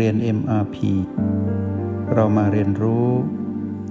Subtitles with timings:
[0.00, 0.76] เรียน MRP
[2.14, 3.06] เรามาเรียนรู้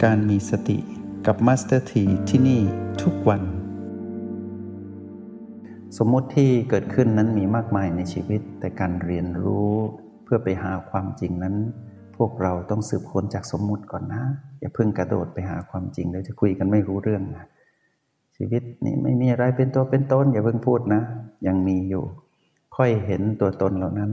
[0.04, 0.80] การมีสติ
[1.28, 2.62] กับ Master T ที่ที่นี่
[3.02, 3.42] ทุกวัน
[5.98, 9.72] สมมติที่เกิดขึ้นนั้นมีมากมายในชีวิต แต่การเรียนรู้
[10.24, 11.56] เพื่อไปหาความจริงนั้น
[12.18, 14.24] พวกเราต้องสืบค้นจากสมมุติก่อนนะ
[14.60, 17.46] อย่าเพิ่งกระโดดไปหาความจริงแล้วจะคุยกันไม่รู้เรื่องนะ
[18.36, 21.02] ชีวิตนี้ไม่มีอะไรเป็นตัวเป็นตนอย่าเพิ่งพูดนะ
[21.48, 22.04] ยังมีอยู่
[22.76, 24.12] ค่อยเห็นตัวตนเหล่านั้น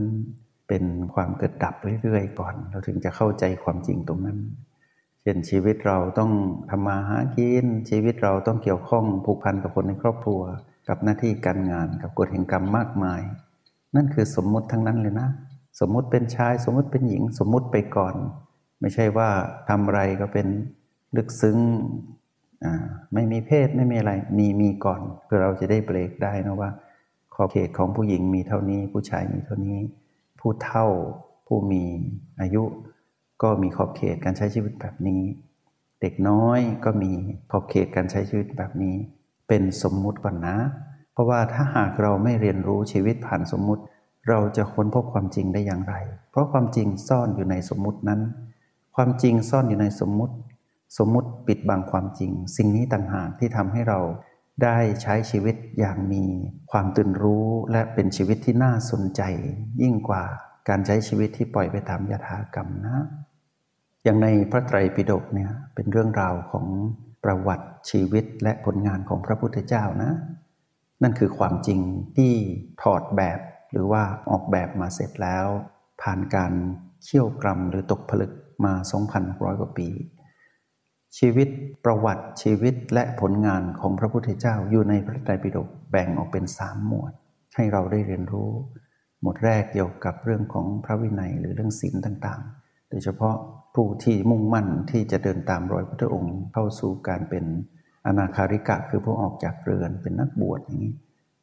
[0.70, 0.84] เป็น
[1.14, 4.38] ความเกิดดับเรื่อยๆก่อน เราถึงจะเข้าใจความจริงตรงนั้น
[5.22, 6.30] เช่นชีวิตเราต้อง
[6.70, 10.40] ทำมาหากินชีวิตเราต้องเกี่ยวข้องผูกพันกับคนในครอบครัว
[10.88, 13.20] กับหน้าที่การงานกับกฎแห่งกรรมมากมาย
[13.96, 15.28] นั่นคือสมมุติทั้งนั้นเลยนะ
[15.80, 18.14] สมมุติเป็นชายสมมุติเป็นหญิงสมมุติไปก่อน
[18.80, 19.28] ไม่ใช่ว่า
[19.68, 20.46] ทำอะไรก็เป็น
[21.16, 21.58] ลึกซึ้ง
[23.14, 26.70] ไม่มีเพศไม่มีอะไรมีมีก่อนเพื่อเราจะได้เบรกได้นะว่า
[27.34, 29.78] ขอบเขตของผู้หญิงมีเท่านี้ผู้ชายมีเท่านี้
[30.40, 30.86] ผู้เท่า
[31.46, 31.84] ผู้มี
[32.40, 32.64] อายุ
[33.42, 35.22] ก็มีขอบเขตการใช้ชีวิตแบบนี้
[36.00, 37.12] เด็กน้อยก็มี
[37.50, 38.96] ขอบเขตการใช้ชีวิตแบบนี้
[39.48, 40.56] เป็นสมมุติก่อนนะ
[41.12, 43.82] เพราะว่าถ้าหากเราไม่เรียนรู้ชีวิตผ่านสมมุติ
[44.28, 45.94] เราจะค้นพบความจริงได้อย่างไร
[46.30, 48.20] เพราะความจริงซ่อนอยู่ในสมมุตินั้น
[48.96, 50.34] ความจริงซ่อนอยู่ในสมมุติ
[50.98, 53.98] สมมุติปิดบังความจริง สิ่งนี้ต่างหากที่ทำให้เรา
[54.62, 56.24] ได้ใช้ชีวิตอย่างมี
[56.70, 59.22] ความตื่นรู้และเป็นชีวิตที่น่าสนใจ
[59.82, 60.24] ยิ่งกว่า
[60.68, 62.98] การใช้ชีวิตที่ปล่อยไปตามยถากรรมนะ
[64.04, 66.66] อย่างในพระไตรปิฎกเนี่ยเป็นเรื่องราวของ
[67.24, 70.12] ประวัติชีวิตและผลงานของพระพุทธเจ้านะ
[71.02, 71.80] นั่นคือความจริง
[72.16, 72.32] ที่
[72.82, 73.40] ถอดแบบ
[73.72, 75.46] หรือว่าออกแบบมาเสร็จแล้ว
[76.02, 76.52] ผ่านการ
[77.04, 78.32] เขี่ยวกรรมหรือตกผลึก
[78.64, 78.72] มา
[79.16, 79.88] 2,600 กว่าปี
[81.18, 81.48] ชีวิต
[81.84, 87.12] ประวัติชีวิตและผลงานของพระพุทธเจ้าอยู่ในพระไตรปิฎกแบ่งออกเป็นสามหมวด
[87.56, 88.50] ให้เราได้เรียนรู้
[89.20, 93.36] หมวดแรกเกี่ยวกับเรื่องของพระวินัยหรือเรื่องศีลต่างๆ โดยเฉพาะ
[93.74, 97.44] ผู้ที่มุ่งมั่นที่จะเดินตามรอยพระองค์เข้าสู่การเป็น
[98.06, 100.94] อนาคาริกะคือผู้ออกจากเรือนเป็นนักบวชอย่างนี้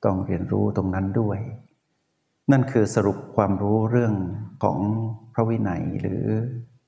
[0.05, 1.39] ต้องเรียนรู้ตรงนั้นด้วย
[2.51, 4.13] นั่นคือสรุปความรู้เรื่อง
[4.63, 4.77] ของ
[5.33, 6.23] พระวินัยหรือ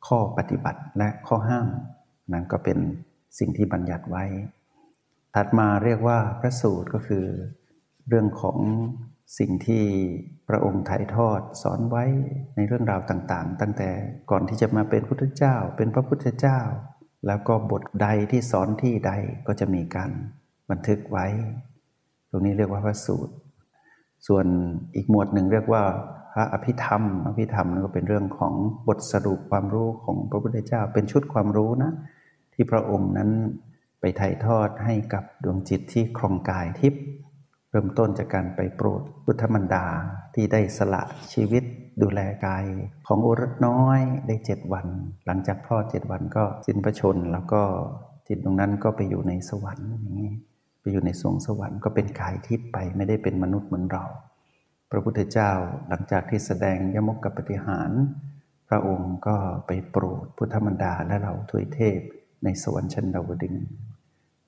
[0.07, 1.68] ข้อปฏิบัติและข้อห้าม
[2.34, 2.78] นั่นก็เป็น
[3.40, 4.23] สิ่งที่บัญญัติไว้
[5.35, 7.25] ถัดมาเรียกว่าพระสูตรก็คือ
[8.07, 8.57] เรื่องของ
[9.40, 9.84] สิ่งที่
[10.47, 12.06] พระองค์ถ่ายทอดสอนไว้
[12.56, 13.89] ในเรื่องราวต่างๆ ตั้งแต่
[14.31, 16.59] ก่อนที่จะมาเป็นพุทธเจ้า เป็นพระพุทธเจ้า
[17.28, 19.12] แล้วก็บทใดที่สอนที่ใด
[19.47, 20.12] ก็จะมีการ
[20.69, 21.25] บันทึกไว้
[22.29, 23.34] ตรงนี้เรียกว่าพระสูตร
[24.28, 24.45] ส่วน
[24.95, 25.84] อีกหมวดหนึ่งเรียกว่า
[26.34, 28.53] พระอภิธรรม อภิธรรมนั่นก็เป็นเรื่องของ
[28.88, 31.91] บทสรุปความรู้ของพระพุทธเจ้า เป็นชุดความรู้นะ
[32.62, 33.31] ที่พระองค์นั้น
[34.00, 37.03] ไปถ่ายทอดให้กับดวงจิตที่ครองกายทิพย์
[37.70, 39.86] เริ่มต้นจากการไปโปรดพุทธมันดา
[40.36, 41.03] ที่ได้สละ
[41.34, 41.64] ชีวิต
[42.02, 42.66] ดูแลกาย
[43.08, 44.88] ของอุรสน้อยได้เจ็ดวัน
[45.25, 47.62] หลังจากพ่อเจ็ดวันก็สิ้นพระชน แล้วก็
[48.28, 50.34] จิตตรงนั้นก็ไปอยู่ในสวรรค์อย่างนี้
[50.81, 54.06] ไปอยู่ในสวงสวรรค์ก็เป็นกายทิพย์ไปไม่ได้เป็นมนุษย์เหมือนเรา
[54.92, 55.52] พระพุทธเจ้า
[55.90, 57.92] หลังจากที่แสดงยมกกับปฏิหาร
[58.69, 59.36] พระองค์ก็
[59.68, 62.00] ไปโปรดพุทธมันดาและเราทวยเทพ
[62.44, 63.55] ในสวรรค์ชั้นดาวดึง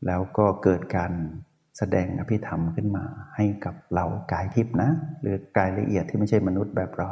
[0.06, 1.12] แล้วก็เกิดการ
[1.78, 4.90] แสดงอภิธรรมขึ้นมา ให้กับเรากายทิพนะ
[5.22, 7.12] หรือกายละเอียดที่ไม่ใช่มนุษย์แบบเรา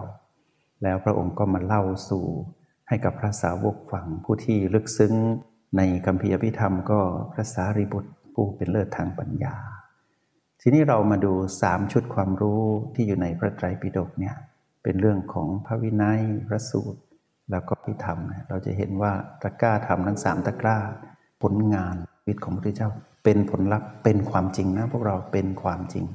[0.84, 2.26] แล้วพระองค์ก็มาเล่าสู่
[2.88, 5.14] ให้กับพระสาวกฟังผู้ที่ลึกซึ้ง
[5.78, 7.00] ในคำพีอภิธรรมก็
[7.32, 9.56] พระสารีบุตรผู้เป็นเลิศทางปัญญา
[10.62, 12.62] ทีนี้เรามาดูสามชุดความรู้
[12.94, 14.36] ที่อยู่ในพระไตรปิฎกเนี่ย
[14.84, 17.00] เป็นเรื่องของพระวินัยพระสูตร
[17.52, 19.12] แล้วก็ที่ทำเราจะเห็นว่า
[19.42, 20.78] ตะกร้าทำทั้งสามตะกร้า
[21.42, 21.96] ผลงาน
[22.28, 22.90] วิตของพระพุทธเจ้า
[23.24, 26.06] เป็นผลลัพธ์เป็นความจริงนะพวกเราเป็นความจริง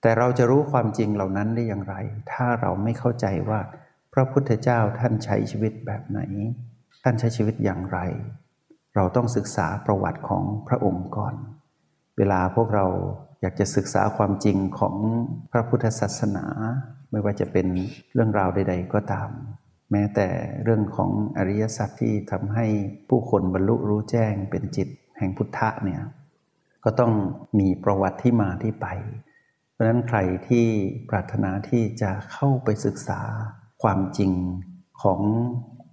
[0.00, 1.94] แต่เราจะรู้ความจริงเหล่านั้นได้อย่างไร
[2.32, 3.60] ถ้าเราไม่เข้าใจว่า
[4.12, 6.20] พระพุทธเจ้าท่านใช้ชีวิตแบบไหน
[7.02, 7.98] ท่านใช้ชีวิตอย่างไร
[8.94, 11.34] เราต้องศึกษาประวัติของพระองค์ก่อน
[12.18, 12.86] เวลาพวกเรา
[13.40, 14.96] อยากจะศึกษาความจริงของ
[15.52, 16.46] พระพุทธศาสนา
[17.10, 17.66] ไม่ว่าจะเป็น
[18.14, 19.28] เรื่องราวใด ๆ ก็ตาม
[19.92, 20.28] แม้แต่
[20.64, 22.66] เรื่องของอริยสัจที่ทำให้
[23.08, 26.02] ผู้คนบรรลุรู้แจ้งเป็นจิตแห่งพุทธะเนี่ย
[26.84, 27.12] ก็ต้อง
[27.58, 28.86] มีประวัติที่มาที่ไป
[29.72, 30.18] เพราะฉะนั้นใคร
[30.48, 30.66] ที่
[31.10, 33.20] ปรารถนาที่จะเข้าไปศึกษา
[33.82, 34.32] ความจริง
[35.02, 35.20] ของ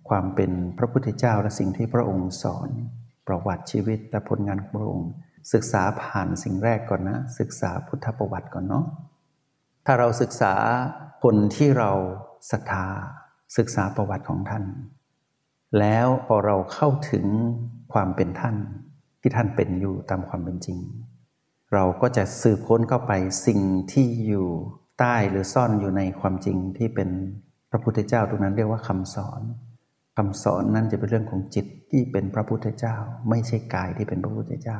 [0.09, 2.69] ความเป็นพระพุทธเจ้าและสิ่งที่พระองค์สอน
[3.27, 5.11] ประวัติชีวิตและผลงานของพระองค์
[5.53, 8.85] ศึกษาผ่านสิ่งแรกก่อนนะ ศึกษาพุทธประวัติก่อนเนาะ
[9.85, 10.53] ถ้าเราศึกษา
[11.23, 11.91] คนที่เรา
[12.51, 12.87] ศรัทธา
[13.57, 14.63] ศึกษาประวัติของท่าน
[15.79, 17.25] แล้วพอเราเข้าถึง
[17.93, 18.55] ความเป็นท่าน
[19.21, 20.79] ที่ท่านเป็นอยู่ตามความเป็นจริง
[21.73, 23.11] เราก็จะสืบค้นเข้าไป
[23.47, 23.59] สิ่ง
[23.91, 24.47] ที่อยู่
[24.99, 27.09] ใต้หรือซ่อนอยู่ในความจริงที่เป็น
[27.71, 29.41] พระพุทธเจ้าตรงนั้นเรียกว่าคำสอน
[30.17, 32.95] คำสอนนั้นจะเป็นเรื่องของจิตที่เป็นพระพุทธเจ้า
[33.29, 34.79] ไม่ใช่กายที่เป็นพระพุทธเจ้า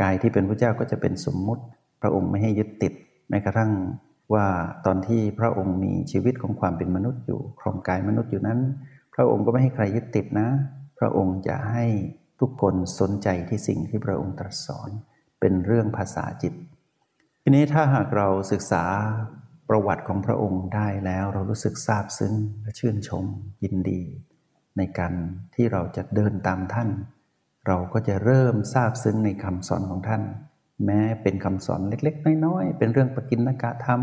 [0.00, 1.64] กายที่เป็นพระเจ้าก็จะเป็นสมมุติ
[2.02, 2.92] พระองค์ไม่ให้ยึดติด
[3.28, 3.70] แม้กระทั่ง
[4.34, 4.46] ว่า
[4.86, 8.60] ตอนที่พระองค์มีชีวิตของความเป็นมนุษย์อยู่ครองกายมนุษย์อยู่นั้น
[9.14, 10.48] พระองค์ก็ไม่ให้ใครยึดติดนะ
[10.98, 11.84] พระองค์จะให้
[12.40, 14.90] ทุกคนสนใจที่สิ่งที่พระองค์ตรัสสอน
[15.40, 16.54] เป็นเรื่องภาษาจิต
[17.42, 18.84] ทีนี้ถ้าหากเราศึกษา
[19.68, 23.24] ประวัติของพระองค์ได้แล้วเรารู้สึกซาบซึ้งและชื่นชม
[23.64, 24.02] ยินดี
[24.76, 25.12] ในการ
[25.54, 26.90] ที่เราจะเดินตามท่าน
[27.66, 30.22] เราก็จะเริ่มซาบซึ้งในคำสอนของท่าน
[30.84, 34.00] แม้เป็นคำสอนเล็กๆ น้อยๆ เป็นเรื่องปกิณกะธรรม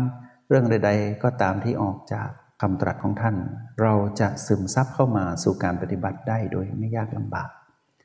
[0.48, 2.28] เรื่องใด ๆ ก็ตามที่ออกจาก
[2.62, 3.36] คำตรัสของท่าน
[3.82, 7.48] เราจะซึมซับเข้ามาสู่การปฏิบัติได้โดยไม่ยากลำบาก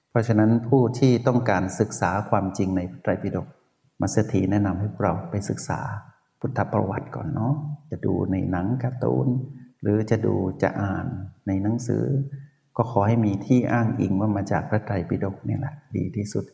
[0.09, 3.47] เพราะฉะนั้นผู้ที่ต้องการศึกษาความจริงในไตรปิฎก
[4.01, 5.79] มาสถีแนะนำให้เราไปศึกษา
[6.39, 7.53] พุทธประวัติก่อนเนาะ
[7.89, 9.27] จะดูในหนังการ์ตูน
[9.81, 11.05] หรือจะดูจะอ่าน
[11.47, 12.03] ในหนังสือ
[12.77, 16.45] ก็ขอให้มีที่อ้างอิงว่ามาจากพระไตรปิฎกนี่แหละดีที่สุด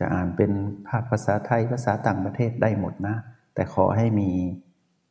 [0.00, 0.52] จะอ่านเป็น
[0.88, 3.16] ภาคภาษาไทยภาษาต่างประเทศได้หมดนะ
[3.54, 4.30] แต่ขอให้มี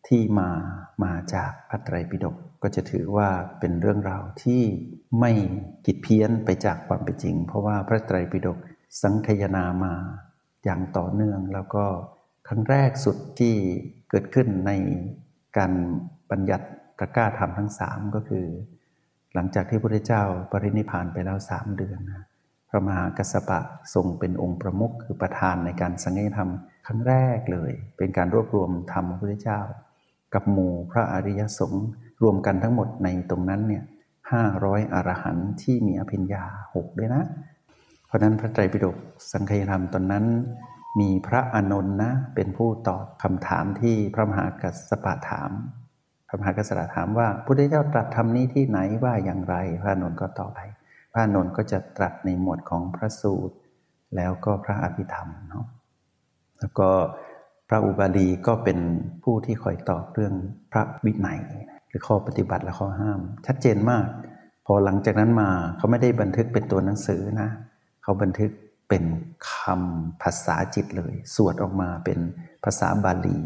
[0.08, 0.50] ที่มา
[1.04, 4.62] มาจากพระไตรปิฎกก็จะถือว่าเป็นเรื่องราวที่
[5.20, 5.32] ไม่
[5.86, 8.58] กิดเพี้ยนไปจากความเป็นจริง เพราะว่าพระไตรปิฎก
[9.02, 9.94] สังคยนามา
[10.64, 11.86] อย่างต่อเนื่องแล้วก็
[12.48, 13.56] ครั้งแรกสุดที่
[14.10, 14.72] เกิดขึ้นใน
[15.58, 15.72] การ
[16.32, 16.68] บัญญัติ
[17.00, 18.46] กล้าธรรมทั้งสามก็คือ
[19.34, 22.26] หลังจากที่พระพุทธเจ้าปรินิพานไปแล้วสามเดือนนะ
[22.70, 23.60] พระมหากัสสปะ
[23.94, 26.50] ทรงเป็นองค์ประมุขคือประธานในการสังฆธรรม
[26.88, 29.60] ครั้งแรกเลย เป็นการรวบรวมธรรมพระพุทธเจ้า
[30.34, 31.88] กับหมู่พระอริยสงฆ์
[32.24, 33.84] รวมกันทั้งหมดในตรงนั้นเนี่ย
[34.32, 36.44] ห้าร้อยอรหันต์ที่มีอภิญญา
[36.74, 37.24] หกด้วยนะ
[38.08, 38.98] เพราะนั้นพระไตรปิฎก
[39.32, 40.26] สังฆธรรมตอนนั้น
[41.00, 45.52] มีพระอนนท์นะเป็นผู้ตอบคำถามที่พระมหากัสสปะถาม
[46.28, 50.60] พระมหากัสสปะถามว่าพุทธเจ้าตรัสธรรมนี้ที่ไหนว่าอย่างไร พระอนนท์ก็ตอบไป
[51.12, 53.56] พระนนท์ก็จะตรัสในหมวดของพระสูตร
[54.16, 55.66] แล้วก็พระอภิธรรมเนาะ
[56.60, 56.90] แล้วก็
[57.70, 58.80] พระอุบาลีก็เป็น
[59.24, 60.34] ผู้ที่คอยตอบเรื่อง
[60.72, 61.42] พระวินัย
[61.88, 64.08] หรือข้อปฏิบัติและข้อห้าม ชัดเจนมาก
[64.66, 67.50] พอหลังจากนั้นมาเขาไม่ได้บันทึกเป็นตัวหนังสือนะ
[68.04, 68.52] เขาบันทึก
[68.90, 69.04] เป็น
[69.52, 72.20] คำภาษาจิตเลย สวดออกมาเป็น
[72.64, 73.40] ภาษาบาลี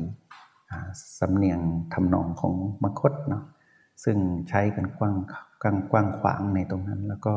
[1.20, 1.60] สำเนียง
[1.94, 3.44] ทำนองของมคตเนาะ
[4.04, 4.18] ซึ่ง
[4.50, 5.16] ใช้กันกว้าง
[5.62, 7.34] กว้างกว้างขวางในตรงนั้น แล้วก็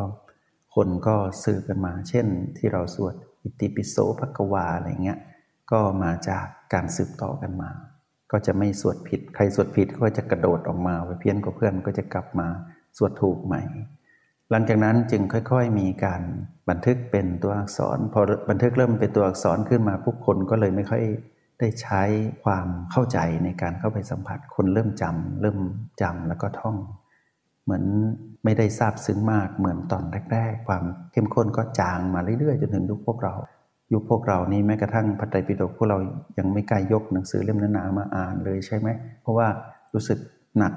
[0.75, 2.27] คนก็สื่อกันมา เช่น
[2.57, 5.19] ที่เราสวดอิติปิโสภกวาอะไรเงี้ย
[5.71, 7.71] ก็มาจากการสืบต่อกันมา
[8.33, 12.49] ก็จะไม่สวดผิด ใครสวดผิดก็จะกระโดดออกมาไปเพี้ยนกับเพื่อนก็จะกลับมา
[12.97, 13.63] สวดถูกใหม่
[14.51, 16.23] หลังจากนั้นจึงค่อยๆมีการ
[16.69, 18.21] บันทึกเป็นตัวอักษร พอ
[18.51, 21.03] บันทึกเริ่มเป็นตัวอักษรขึ้นมาผู้คนก็เลยไม่ค่อย
[21.61, 22.03] ได้ใช้
[22.45, 25.59] ความเข้าใจในการเข้าไปสัมผัสคนเริ่มจำเริ่ม
[26.03, 26.77] จำแล้วก็ท่อง
[27.65, 27.85] เหมือน
[28.45, 33.35] ไม่ได้ทราบซึ้งมากเหมือนตอนแรก ๆ ความเข้มข้นก็จางมาเรื่อยๆจนถึงยุคพวกเรา
[33.93, 35.99] ยุคพวกเรานี้แม้กระทั่งพระไตรปิฎกพวกเรา
[36.39, 38.89] ยังไม่กล้ายกหนังสือเล่มหนาๆมาอ่านเลยใช่ไหม
[39.23, 39.49] เพราะว่า
[39.95, 40.19] รู้สึก
[40.59, 40.75] หนัก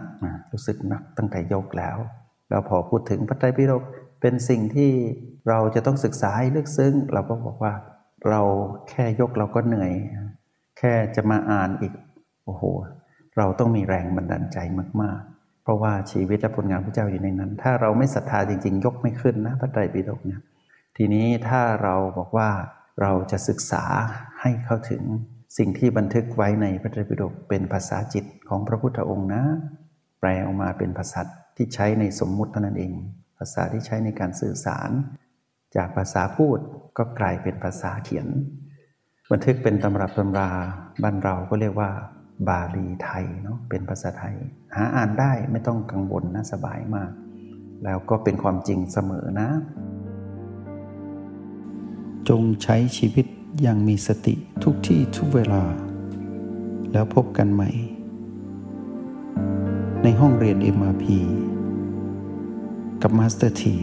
[0.51, 1.97] รู้สึกหนักตั้งแต่ยกแล้ว
[2.49, 3.83] เราพอพูดถึงพระไตรปิฎก
[4.21, 4.91] เป็นสิ่งที่
[5.49, 7.73] เราจะต้องศึกษาให้ลึกซึ้ง เราก็บอกว่า
[8.29, 8.41] เรา
[8.89, 9.93] แค่ยกเราก็เหนื่อย
[10.79, 11.93] แค่จะมาอ่านอีก
[12.45, 12.63] โอ้โห
[13.37, 14.57] เราต้องมีแรงบันดาลใจ
[15.01, 20.41] มาก ๆ เพราะว่าชีวิตและผลงานพระเจ้าอยู่ในนั้น ถ้าเราไม่ศรัทธาจริง ๆ ยกไม่ขึ้นนะพระไตรปิฎกเนี่ย
[20.97, 22.49] ทีนี้ถ้าเราบอกว่า
[23.01, 23.83] เราจะศึกษา
[24.41, 25.03] ให้เข้าถึง
[25.57, 29.43] สิ่งที่บันทึกไว้ในพระไตรปิฎกเป็นภาษาจิตของพระพุทธองค์นะ
[30.19, 31.21] แปลออกมาเป็นภาษา
[31.57, 32.93] ที่ใช้ในสมมุติเท่านั้นเอง
[33.37, 34.89] ภาษาที่ใช้ในการสื่อสาร
[35.75, 36.59] จากภาษาพูด
[36.97, 38.27] ก็กลายเป็นภาษาเขียน
[39.31, 40.49] บันทึกเป็นตำรับตำรา
[41.03, 41.89] บ้านเราก็เรียกว่า
[42.47, 44.35] บาลีไทยเนาะเป็นภาษาไทย
[44.75, 47.11] หาอ่านได้ไม่ต้องกังวลนะสบายมาก
[47.83, 49.49] แล้วก็เป็นความจริงเสมอนะ
[52.29, 53.25] จงใช้ชีวิต
[53.61, 55.63] อย่างมีสติทุกที่ทุกเวลา
[56.91, 57.69] แล้วพบกันใหม่
[60.03, 61.05] ในห้องเรียน MRP
[63.01, 63.75] กับมาสเตอร์ที